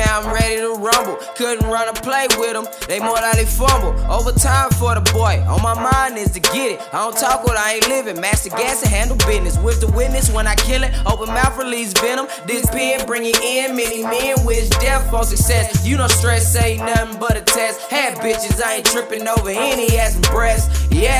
[0.00, 1.16] now I'm ready to rumble.
[1.36, 3.92] Couldn't run a play with them, they more like they fumble.
[4.10, 6.80] Overtime for the boy, on my mind is to get it.
[6.92, 8.20] I don't talk what I ain't living.
[8.20, 9.58] Master gas and handle business.
[9.58, 12.26] With the witness when I kill it, open mouth release venom.
[12.46, 13.76] This pen bring it in.
[13.76, 15.86] Many men wish death for success.
[15.86, 17.80] You know stress ain't nothing but a test.
[17.90, 20.88] Had bitches, I ain't tripping over any ass and breasts.
[20.90, 21.19] Yes,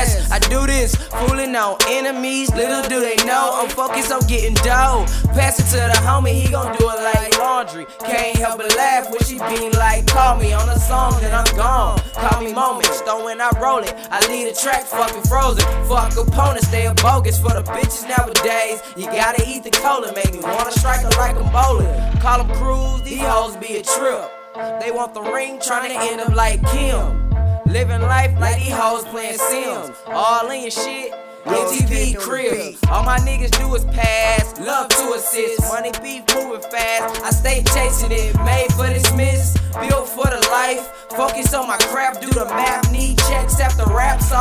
[0.51, 2.53] do this, fooling on enemies.
[2.53, 5.05] Little do they know I'm focused on getting dough.
[5.31, 7.85] Pass it to the homie, he gon' do it like laundry.
[8.05, 11.55] Can't help but laugh when she be like, call me on a song, then I'm
[11.55, 11.99] gone.
[12.13, 15.63] Call me moments, though when I roll it, I lead a track fucking frozen.
[15.87, 18.81] Fuck opponents, they are bogus for the bitches nowadays.
[18.97, 22.19] You gotta eat the cola, make me wanna strike her like I'm bowling.
[22.19, 24.29] Call them crews, these hoes be a trip.
[24.81, 27.20] They want the ring, trying to end up like Kim.
[27.71, 29.95] Living life like these hoes playing Sims.
[30.07, 31.13] All in your shit.
[31.45, 32.75] MTV crib.
[32.89, 35.61] All my niggas do is pass, love to assist.
[35.71, 37.23] Money beef moving fast.
[37.23, 40.85] I stay chasing it, made for this miss, built for the life.
[41.15, 42.80] Focus on my craft, do the math.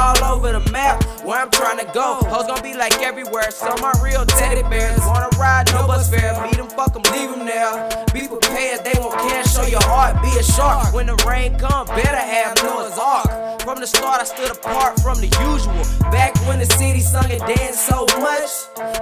[0.00, 1.04] All over the map.
[1.24, 3.50] Where I'm trying to go, hoes gonna be like everywhere.
[3.50, 6.32] Some my real teddy bears wanna ride, no bus fare.
[6.42, 7.72] Meet them, fuck them, leave them there.
[8.14, 9.44] Be prepared, they won't care.
[9.44, 10.94] Show your heart, be a shark.
[10.94, 13.60] When the rain come, better have Noah's Ark.
[13.60, 15.84] From the start, I stood apart from the usual.
[16.10, 18.50] Back when the city sung and danced so much,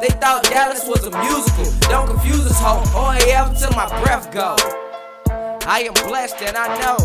[0.02, 1.66] they thought Dallas was a musical.
[1.88, 2.82] Don't confuse us, ho.
[2.98, 4.56] OAF till my breath go.
[5.66, 6.96] I am blessed and I know.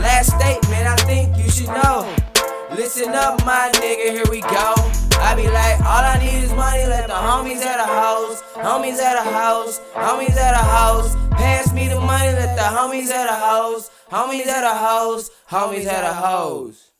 [0.00, 1.83] Last statement, I think you should know.
[2.84, 4.74] Listen up, my nigga, here we go.
[5.18, 8.98] I be like, all I need is money, let the homies at a house, homies
[8.98, 11.16] at a house, homies at a house.
[11.30, 15.86] Pass me the money, let the homies at a house, homies at a house, homies
[15.86, 16.93] at a house.